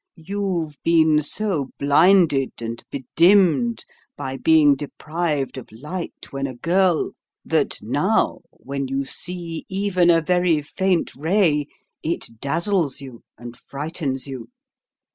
"You've 0.15 0.81
been 0.83 1.21
so 1.21 1.69
blinded 1.77 2.53
and 2.59 2.83
bedimmed 2.89 3.85
by 4.17 4.37
being 4.37 4.73
deprived 4.75 5.59
of 5.59 5.71
light 5.71 6.29
when 6.31 6.47
a 6.47 6.55
girl, 6.55 7.11
that 7.45 7.77
now, 7.83 8.39
when 8.49 8.87
you 8.87 9.05
see 9.05 9.63
even 9.69 10.09
a 10.09 10.19
very 10.19 10.63
faint 10.63 11.13
ray, 11.15 11.67
it 12.01 12.39
dazzles 12.41 12.99
you 12.99 13.21
and 13.37 13.55
frightens 13.55 14.25
you. 14.25 14.49